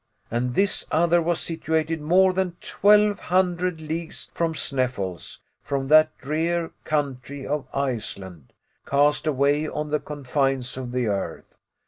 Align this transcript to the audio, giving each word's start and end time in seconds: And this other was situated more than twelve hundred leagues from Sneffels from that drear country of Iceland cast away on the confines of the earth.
And 0.31 0.55
this 0.55 0.83
other 0.91 1.21
was 1.21 1.39
situated 1.39 2.01
more 2.01 2.33
than 2.33 2.57
twelve 2.59 3.19
hundred 3.19 3.79
leagues 3.79 4.31
from 4.33 4.55
Sneffels 4.55 5.41
from 5.61 5.89
that 5.89 6.17
drear 6.17 6.71
country 6.85 7.45
of 7.45 7.67
Iceland 7.71 8.51
cast 8.87 9.27
away 9.27 9.67
on 9.67 9.91
the 9.91 9.99
confines 9.99 10.75
of 10.75 10.91
the 10.91 11.05
earth. 11.05 11.59